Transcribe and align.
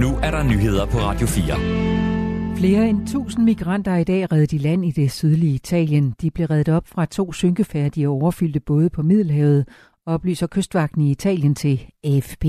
Nu 0.00 0.16
er 0.16 0.30
der 0.30 0.42
nyheder 0.42 0.86
på 0.86 0.98
Radio 0.98 1.26
4. 1.26 2.56
Flere 2.56 2.88
end 2.88 3.02
1000 3.02 3.44
migranter 3.44 3.92
er 3.92 3.96
i 3.96 4.04
dag 4.04 4.32
reddet 4.32 4.52
i 4.52 4.58
land 4.58 4.84
i 4.84 4.90
det 4.90 5.12
sydlige 5.12 5.54
Italien. 5.54 6.14
De 6.20 6.30
blev 6.30 6.46
reddet 6.46 6.68
op 6.68 6.88
fra 6.88 7.06
to 7.06 7.32
synkefærdige 7.32 8.08
og 8.08 8.14
overfyldte 8.14 8.60
både 8.60 8.90
på 8.90 9.02
Middelhavet, 9.02 9.68
oplyser 10.06 10.46
kystvagten 10.46 11.02
i 11.02 11.10
Italien 11.10 11.54
til 11.54 11.86
AFP. 12.04 12.44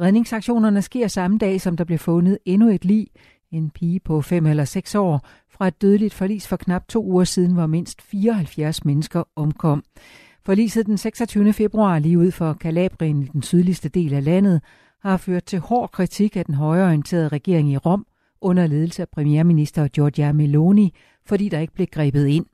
Redningsaktionerne 0.00 0.82
sker 0.82 1.08
samme 1.08 1.38
dag, 1.38 1.60
som 1.60 1.76
der 1.76 1.84
blev 1.84 1.98
fundet 1.98 2.38
endnu 2.44 2.68
et 2.68 2.84
lig. 2.84 3.06
En 3.52 3.70
pige 3.70 4.00
på 4.00 4.22
5 4.22 4.46
eller 4.46 4.64
6 4.64 4.94
år 4.94 5.26
fra 5.50 5.68
et 5.68 5.82
dødeligt 5.82 6.14
forlis 6.14 6.48
for 6.48 6.56
knap 6.56 6.88
to 6.88 7.04
uger 7.04 7.24
siden, 7.24 7.52
hvor 7.54 7.66
mindst 7.66 8.02
74 8.02 8.84
mennesker 8.84 9.22
omkom. 9.36 9.82
Forliset 10.48 10.86
den 10.86 10.98
26. 10.98 11.52
februar 11.52 11.98
lige 11.98 12.18
ud 12.18 12.30
for 12.30 12.52
Kalabrien 12.52 13.22
i 13.22 13.26
den 13.26 13.42
sydligste 13.42 13.88
del 13.88 14.14
af 14.14 14.24
landet 14.24 14.60
har 15.02 15.16
ført 15.16 15.44
til 15.44 15.58
hård 15.58 15.90
kritik 15.90 16.36
af 16.36 16.44
den 16.44 16.54
højreorienterede 16.54 17.28
regering 17.28 17.72
i 17.72 17.76
Rom 17.76 18.06
under 18.40 18.66
ledelse 18.66 19.02
af 19.02 19.08
premierminister 19.08 19.88
Giorgia 19.88 20.32
Meloni, 20.32 20.94
fordi 21.26 21.48
der 21.48 21.58
ikke 21.58 21.74
blev 21.74 21.86
grebet 21.86 22.26
ind. 22.26 22.46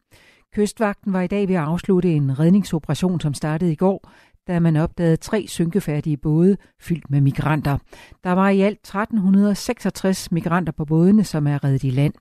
Kystvagten 0.54 1.12
var 1.12 1.20
i 1.20 1.26
dag 1.26 1.48
ved 1.48 1.54
at 1.54 1.62
afslutte 1.62 2.12
en 2.12 2.38
redningsoperation, 2.38 3.20
som 3.20 3.34
startede 3.34 3.72
i 3.72 3.76
går, 3.76 4.10
da 4.46 4.60
man 4.60 4.76
opdagede 4.76 5.16
tre 5.16 5.44
synkefærdige 5.48 6.16
både 6.16 6.56
fyldt 6.80 7.10
med 7.10 7.20
migranter. 7.20 7.78
Der 8.24 8.32
var 8.32 8.48
i 8.48 8.60
alt 8.60 8.78
1366 8.78 10.32
migranter 10.32 10.72
på 10.72 10.84
bådene, 10.84 11.24
som 11.24 11.46
er 11.46 11.64
reddet 11.64 11.84
i 11.84 11.90
land. 11.90 12.14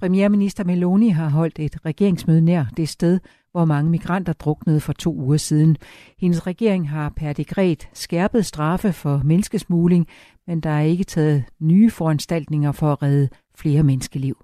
Premierminister 0.00 0.64
Meloni 0.64 1.08
har 1.08 1.28
holdt 1.28 1.58
et 1.58 1.76
regeringsmøde 1.84 2.40
nær 2.40 2.64
det 2.76 2.88
sted, 2.88 3.20
hvor 3.52 3.64
mange 3.64 3.90
migranter 3.90 4.32
druknede 4.32 4.80
for 4.80 4.92
to 4.92 5.14
uger 5.14 5.36
siden. 5.36 5.76
Hendes 6.20 6.46
regering 6.46 6.90
har 6.90 7.12
per 7.16 7.32
dekret 7.32 7.88
skærpet 7.92 8.46
straffe 8.46 8.92
for 8.92 9.20
menneskesmugling, 9.24 10.08
men 10.46 10.60
der 10.60 10.70
er 10.70 10.80
ikke 10.80 11.04
taget 11.04 11.44
nye 11.60 11.90
foranstaltninger 11.90 12.72
for 12.72 12.92
at 12.92 13.02
redde 13.02 13.28
flere 13.58 13.82
menneskeliv. 13.82 14.36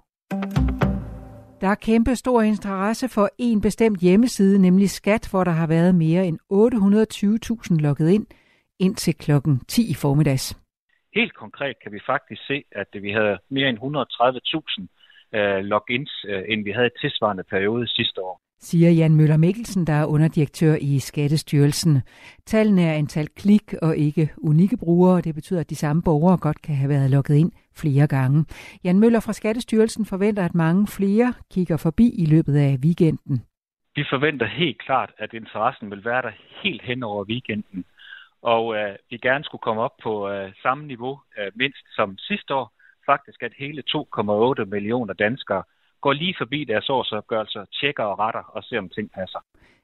Der 1.61 1.67
er 1.67 1.75
kæmpe 1.75 2.15
stor 2.15 2.41
interesse 2.41 3.09
for 3.09 3.29
en 3.37 3.61
bestemt 3.61 3.99
hjemmeside, 3.99 4.61
nemlig 4.61 4.89
Skat, 4.89 5.27
hvor 5.31 5.43
der 5.43 5.51
har 5.51 5.67
været 5.67 5.95
mere 5.95 6.27
end 6.27 6.39
820.000 7.73 7.81
logget 7.81 8.09
ind 8.09 8.25
indtil 8.79 9.13
klokken 9.13 9.61
10 9.67 9.91
i 9.91 9.93
formiddags. 9.93 10.59
Helt 11.15 11.35
konkret 11.35 11.75
kan 11.83 11.91
vi 11.91 11.99
faktisk 12.05 12.41
se, 12.47 12.63
at 12.71 12.87
vi 13.01 13.11
havde 13.11 13.37
mere 13.49 13.69
end 13.69 13.77
130.000 13.77 14.96
øh, 15.33 15.59
logins, 15.73 16.25
øh, 16.29 16.43
end 16.47 16.63
vi 16.63 16.71
havde 16.71 16.87
i 16.87 16.99
tilsvarende 17.01 17.43
periode 17.43 17.87
sidste 17.87 18.21
år 18.21 18.41
siger 18.59 18.91
Jan 18.91 19.15
Møller 19.15 19.37
Mikkelsen, 19.37 19.87
der 19.87 19.93
er 19.93 20.05
underdirektør 20.05 20.75
i 20.81 20.99
Skattestyrelsen. 20.99 22.01
Tallene 22.45 22.81
er 22.81 22.93
antal 22.93 23.27
klik 23.27 23.73
og 23.81 23.97
ikke 23.97 24.29
unikke 24.37 24.77
brugere. 24.77 25.21
Det 25.21 25.35
betyder, 25.35 25.59
at 25.59 25.69
de 25.69 25.75
samme 25.75 26.01
borgere 26.05 26.37
godt 26.37 26.61
kan 26.61 26.75
have 26.75 26.89
været 26.89 27.11
logget 27.11 27.35
ind 27.35 27.51
flere 27.75 28.07
gange. 28.07 28.45
Jan 28.83 28.99
Møller 28.99 29.19
fra 29.19 29.33
Skattestyrelsen 29.33 30.05
forventer, 30.05 30.45
at 30.45 30.55
mange 30.55 30.87
flere 30.87 31.33
kigger 31.53 31.77
forbi 31.77 32.07
i 32.23 32.25
løbet 32.25 32.55
af 32.55 32.77
weekenden. 32.85 33.41
Vi 33.95 34.03
forventer 34.09 34.45
helt 34.45 34.79
klart, 34.85 35.11
at 35.17 35.33
interessen 35.33 35.91
vil 35.91 36.05
være 36.05 36.21
der 36.21 36.31
helt 36.63 36.81
hen 36.81 37.03
over 37.03 37.23
weekenden. 37.23 37.85
Og 38.41 38.75
øh, 38.75 38.95
vi 39.09 39.17
gerne 39.17 39.43
skulle 39.43 39.61
komme 39.61 39.81
op 39.81 39.97
på 40.03 40.29
øh, 40.29 40.51
samme 40.61 40.87
niveau 40.87 41.19
øh, 41.39 41.51
mindst 41.55 41.85
som 41.95 42.17
sidste 42.17 42.55
år. 42.55 42.76
Faktisk 43.11 43.43
at 43.43 43.53
hele 43.57 43.83
2,8 43.89 44.65
millioner 44.65 45.13
danskere 45.13 45.63
går 46.01 46.13
lige 46.13 46.35
forbi 46.37 46.63
deres 46.63 46.89
årsopgørelser, 46.89 47.65
tjekker 47.79 48.03
og 48.03 48.19
retter 48.19 48.43
og 48.55 48.63
ser, 48.63 48.79
om 48.79 48.89
ting 48.89 49.11
passer. 49.11 49.39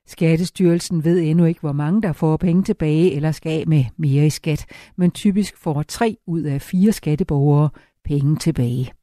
Skattestyrelsen 0.06 1.04
ved 1.04 1.20
endnu 1.20 1.46
ikke, 1.46 1.60
hvor 1.60 1.72
mange 1.72 2.02
der 2.02 2.14
får 2.14 2.38
penge 2.38 2.64
tilbage 2.64 3.16
eller 3.16 3.32
skal 3.32 3.60
af 3.60 3.68
med 3.68 3.84
mere 3.98 4.26
i 4.26 4.30
skat, 4.30 4.92
men 4.96 5.12
typisk 5.12 5.64
får 5.64 5.84
tre 5.84 6.18
ud 6.28 6.42
af 6.42 6.62
fire 6.62 6.92
skatteborgere 6.92 7.70
penge 8.04 8.36
tilbage. 8.36 9.03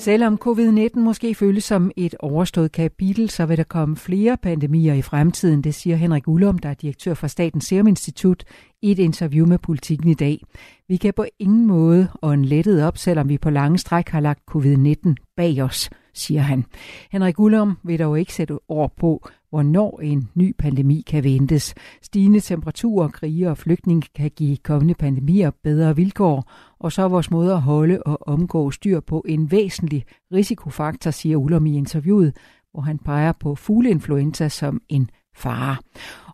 Selvom 0.00 0.38
covid-19 0.44 0.98
måske 0.98 1.34
føles 1.34 1.64
som 1.64 1.90
et 1.96 2.14
overstået 2.20 2.72
kapitel, 2.72 3.30
så 3.30 3.46
vil 3.46 3.56
der 3.56 3.64
komme 3.64 3.96
flere 3.96 4.36
pandemier 4.36 4.94
i 4.94 5.02
fremtiden, 5.02 5.64
det 5.64 5.74
siger 5.74 5.96
Henrik 5.96 6.28
Ullum, 6.28 6.58
der 6.58 6.68
er 6.68 6.74
direktør 6.74 7.14
for 7.14 7.26
Statens 7.26 7.64
Serum 7.64 7.86
Institut, 7.86 8.44
i 8.82 8.90
et 8.90 8.98
interview 8.98 9.46
med 9.46 9.58
Politiken 9.58 10.10
i 10.10 10.14
dag. 10.14 10.42
Vi 10.88 10.96
kan 10.96 11.14
på 11.16 11.24
ingen 11.38 11.66
måde 11.66 12.08
ånde 12.22 12.46
lettet 12.46 12.84
op, 12.84 12.98
selvom 12.98 13.28
vi 13.28 13.38
på 13.38 13.50
lange 13.50 13.78
stræk 13.78 14.08
har 14.08 14.20
lagt 14.20 14.40
covid-19 14.50 15.14
bag 15.36 15.62
os, 15.62 15.90
siger 16.14 16.40
han. 16.40 16.64
Henrik 17.12 17.38
Ullum 17.38 17.78
vil 17.84 17.98
dog 17.98 18.18
ikke 18.18 18.34
sætte 18.34 18.58
ord 18.68 18.92
på, 18.96 19.28
hvornår 19.50 20.00
en 20.00 20.28
ny 20.34 20.54
pandemi 20.58 21.04
kan 21.06 21.24
ventes. 21.24 21.74
Stigende 22.02 22.40
temperaturer, 22.40 23.08
krige 23.08 23.50
og 23.50 23.58
flygtning 23.58 24.04
kan 24.14 24.30
give 24.30 24.56
kommende 24.56 24.94
pandemier 24.94 25.50
bedre 25.62 25.96
vilkår, 25.96 26.52
og 26.78 26.92
så 26.92 27.02
er 27.02 27.08
vores 27.08 27.30
måde 27.30 27.52
at 27.52 27.62
holde 27.62 28.02
og 28.02 28.28
omgå 28.28 28.70
styr 28.70 29.00
på 29.00 29.24
en 29.28 29.50
væsentlig 29.50 30.04
risikofaktor, 30.32 31.10
siger 31.10 31.36
Ullum 31.36 31.66
i 31.66 31.76
interviewet, 31.76 32.36
hvor 32.72 32.80
han 32.80 32.98
peger 32.98 33.32
på 33.32 33.54
fugleinfluenza 33.54 34.48
som 34.48 34.80
en 34.88 35.10
fare. 35.36 35.76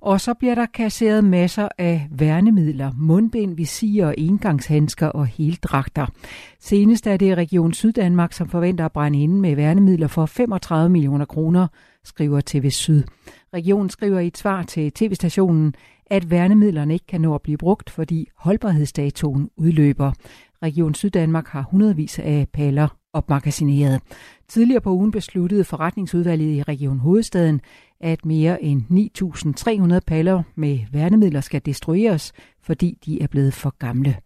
Og 0.06 0.20
så 0.20 0.34
bliver 0.34 0.54
der 0.54 0.66
kasseret 0.66 1.24
masser 1.24 1.68
af 1.78 2.08
værnemidler, 2.10 2.92
mundbind, 2.98 3.56
visir, 3.56 4.12
engangshandsker 4.18 5.06
og 5.06 5.26
heldragter. 5.26 6.06
Senest 6.60 7.06
er 7.06 7.16
det 7.16 7.36
Region 7.36 7.72
Syddanmark, 7.72 8.32
som 8.32 8.48
forventer 8.48 8.84
at 8.84 8.92
brænde 8.92 9.22
inde 9.22 9.40
med 9.40 9.56
værnemidler 9.56 10.06
for 10.06 10.26
35 10.26 10.90
millioner 10.90 11.24
kroner, 11.24 11.66
skriver 12.04 12.40
TV 12.46 12.70
Syd. 12.70 13.02
Regionen 13.54 13.90
skriver 13.90 14.18
i 14.18 14.26
et 14.26 14.38
svar 14.38 14.62
til 14.62 14.92
tv-stationen, 14.92 15.74
at 16.06 16.30
værnemidlerne 16.30 16.94
ikke 16.94 17.06
kan 17.06 17.20
nå 17.20 17.34
at 17.34 17.42
blive 17.42 17.58
brugt, 17.58 17.90
fordi 17.90 18.28
holdbarhedsdatoen 18.36 19.50
udløber. 19.56 20.12
Region 20.62 20.94
Syddanmark 20.94 21.48
har 21.48 21.62
hundredvis 21.70 22.18
af 22.18 22.46
paller 22.52 22.88
opmagasineret. 23.16 24.00
Tidligere 24.48 24.80
på 24.80 24.90
ugen 24.90 25.10
besluttede 25.10 25.64
forretningsudvalget 25.64 26.54
i 26.54 26.62
Region 26.62 26.98
Hovedstaden, 26.98 27.60
at 28.00 28.24
mere 28.24 28.62
end 28.62 28.82
9.300 29.92 29.98
paller 30.06 30.42
med 30.54 30.78
værnemidler 30.92 31.40
skal 31.40 31.66
destrueres, 31.66 32.32
fordi 32.62 32.98
de 33.06 33.22
er 33.22 33.26
blevet 33.26 33.54
for 33.54 33.70
gamle. 33.78 34.16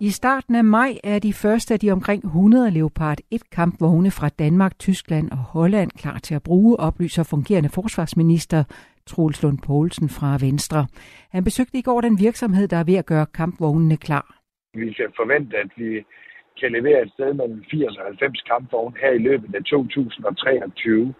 I 0.00 0.10
starten 0.10 0.54
af 0.54 0.64
maj 0.64 0.98
er 1.04 1.18
de 1.18 1.32
første 1.32 1.74
af 1.74 1.80
de 1.80 1.90
omkring 1.90 2.24
100 2.24 2.70
Leopard 2.70 3.18
1 3.30 3.50
kampvogne 3.50 4.10
fra 4.10 4.28
Danmark, 4.28 4.78
Tyskland 4.78 5.30
og 5.30 5.36
Holland 5.36 5.90
klar 5.90 6.18
til 6.18 6.34
at 6.34 6.42
bruge, 6.42 6.80
oplyser 6.80 7.22
fungerende 7.22 7.68
forsvarsminister 7.68 8.64
Troels 9.06 9.42
Lund 9.42 9.58
Poulsen 9.58 10.08
fra 10.08 10.38
Venstre. 10.40 10.86
Han 11.30 11.44
besøgte 11.44 11.78
i 11.78 11.82
går 11.82 12.00
den 12.00 12.18
virksomhed, 12.18 12.68
der 12.68 12.76
er 12.76 12.84
ved 12.84 12.94
at 12.94 13.06
gøre 13.06 13.26
kampvognene 13.26 13.96
klar. 13.96 14.38
Vi 14.74 14.92
kan 14.92 15.12
forvente, 15.16 15.56
at 15.56 15.70
vi 15.76 16.04
kan 16.60 16.72
levere 16.72 17.02
et 17.02 17.12
sted 17.12 17.30
mellem 17.34 17.64
80 17.70 17.96
og 17.98 18.04
90 18.04 18.42
kampvogne 18.42 18.96
her 19.02 19.12
i 19.18 19.18
løbet 19.28 19.54
af 19.54 19.64
2023. 19.64 21.14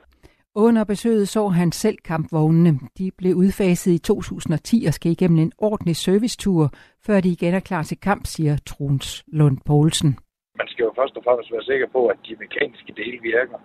Under 0.65 0.85
besøget 0.85 1.29
så 1.29 1.49
han 1.49 1.73
selv 1.73 1.99
kampvognene. 2.05 2.73
De 2.99 3.11
blev 3.19 3.35
udfaset 3.35 3.93
i 3.93 3.99
2010 3.99 4.85
og 4.89 4.93
skal 4.93 5.13
igennem 5.13 5.39
en 5.39 5.53
ordentlig 5.59 5.97
servicetur, 5.97 6.63
før 7.07 7.21
de 7.21 7.29
igen 7.29 7.55
er 7.55 7.61
klar 7.61 7.83
til 7.83 8.01
kamp, 8.01 8.23
siger 8.27 8.57
Troens 8.67 9.25
Lund 9.39 9.59
Poulsen. 9.67 10.13
Man 10.61 10.69
skal 10.69 10.83
jo 10.85 10.93
først 10.99 11.17
og 11.17 11.25
fremmest 11.25 11.53
være 11.53 11.69
sikker 11.71 11.89
på, 11.97 12.07
at 12.07 12.19
de 12.27 12.37
mekaniske 12.45 12.93
dele 13.01 13.19
virker. 13.33 13.59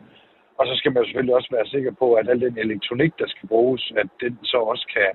Og 0.59 0.63
så 0.67 0.73
skal 0.75 0.91
man 0.93 1.05
selvfølgelig 1.05 1.35
også 1.35 1.51
være 1.57 1.67
sikker 1.75 1.91
på, 2.01 2.07
at 2.13 2.29
al 2.29 2.41
den 2.41 2.57
elektronik, 2.57 3.13
der 3.19 3.27
skal 3.27 3.47
bruges, 3.47 3.93
at 4.01 4.09
den 4.23 4.33
så 4.43 4.57
også 4.71 4.85
kan 4.95 5.11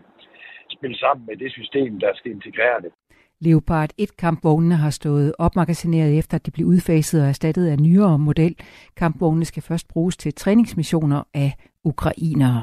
spille 0.76 0.98
sammen 0.98 1.26
med 1.26 1.36
det 1.36 1.50
system, 1.52 2.00
der 2.00 2.12
skal 2.14 2.30
integrere 2.32 2.80
det. 2.84 2.92
Leopard 3.41 3.91
1 3.98 4.16
kampvognene 4.16 4.76
har 4.76 4.91
stået 4.91 5.32
opmagasineret 5.38 6.19
efter, 6.19 6.34
at 6.34 6.47
de 6.47 6.50
blev 6.50 6.66
udfaset 6.66 7.22
og 7.22 7.28
erstattet 7.28 7.66
af 7.66 7.78
nyere 7.78 8.19
model. 8.19 8.56
Kampvognene 8.97 9.44
skal 9.44 9.62
først 9.62 9.88
bruges 9.88 10.16
til 10.16 10.34
træningsmissioner 10.34 11.22
af 11.34 11.56
ukrainere. 11.84 12.62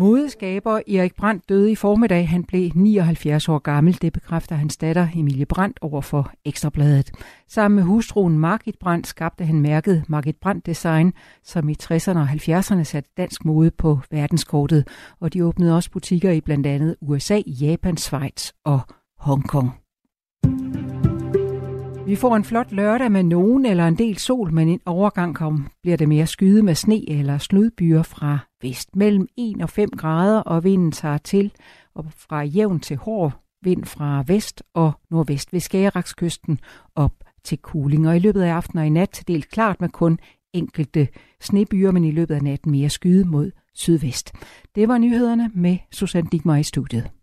Modeskaber 0.00 0.80
Erik 0.88 1.16
Brandt 1.16 1.48
døde 1.48 1.72
i 1.72 1.74
formiddag. 1.74 2.28
Han 2.28 2.44
blev 2.44 2.70
79 2.74 3.48
år 3.48 3.58
gammel. 3.58 3.98
Det 4.02 4.12
bekræfter 4.12 4.56
hans 4.56 4.76
datter 4.76 5.08
Emilie 5.14 5.46
Brandt 5.46 5.78
over 5.82 6.00
for 6.00 6.32
Ekstrabladet. 6.44 7.10
Sammen 7.48 7.76
med 7.76 7.84
hustruen 7.84 8.38
Margit 8.38 8.78
Brandt 8.78 9.06
skabte 9.06 9.44
han 9.44 9.60
mærket 9.60 10.04
Margit 10.08 10.36
Brandt 10.36 10.66
Design, 10.66 11.12
som 11.44 11.68
i 11.68 11.74
60'erne 11.82 12.18
og 12.18 12.28
70'erne 12.28 12.82
satte 12.82 13.10
dansk 13.16 13.44
mode 13.44 13.70
på 13.70 13.98
verdenskortet. 14.10 14.88
Og 15.20 15.32
de 15.32 15.44
åbnede 15.44 15.76
også 15.76 15.90
butikker 15.90 16.30
i 16.30 16.40
blandt 16.40 16.66
andet 16.66 16.96
USA, 17.00 17.40
Japan, 17.46 17.96
Schweiz 17.96 18.52
og 18.64 18.80
Hongkong. 19.18 19.89
Vi 22.10 22.16
får 22.16 22.36
en 22.36 22.44
flot 22.44 22.72
lørdag 22.72 23.12
med 23.12 23.22
nogen 23.22 23.66
eller 23.66 23.86
en 23.86 23.98
del 23.98 24.18
sol, 24.18 24.52
men 24.52 24.68
en 24.68 24.80
overgang 24.86 25.34
kom, 25.34 25.66
bliver 25.82 25.96
det 25.96 26.08
mere 26.08 26.26
skyde 26.26 26.62
med 26.62 26.74
sne 26.74 27.10
eller 27.10 27.38
sludbyer 27.38 28.02
fra 28.02 28.38
vest. 28.62 28.96
Mellem 28.96 29.26
1 29.36 29.62
og 29.62 29.70
5 29.70 29.90
grader, 29.90 30.40
og 30.40 30.64
vinden 30.64 30.92
tager 30.92 31.18
til 31.18 31.52
og 31.94 32.06
fra 32.16 32.42
jævn 32.42 32.80
til 32.80 32.96
hård 32.96 33.32
vind 33.62 33.84
fra 33.84 34.24
vest 34.26 34.62
og 34.74 34.92
nordvest 35.10 35.52
ved 35.52 35.60
Skagerakskysten 35.60 36.58
op 36.94 37.12
til 37.44 37.58
Kuling. 37.58 38.08
Og 38.08 38.16
i 38.16 38.18
løbet 38.18 38.42
af 38.42 38.52
aftenen 38.52 38.80
og 38.80 38.86
i 38.86 38.90
nat 38.90 39.10
til 39.10 39.28
delt 39.28 39.50
klart 39.50 39.80
med 39.80 39.88
kun 39.88 40.18
enkelte 40.52 41.08
snebyer, 41.40 41.90
men 41.90 42.04
i 42.04 42.10
løbet 42.10 42.34
af 42.34 42.42
natten 42.42 42.72
mere 42.72 42.88
skyde 42.88 43.24
mod 43.24 43.50
sydvest. 43.74 44.32
Det 44.74 44.88
var 44.88 44.98
nyhederne 44.98 45.50
med 45.54 45.78
Susanne 45.92 46.28
Digmar 46.32 46.56
i 46.56 46.62
studiet. 46.62 47.19